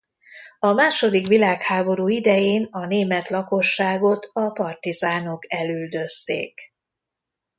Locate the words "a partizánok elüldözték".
4.33-6.73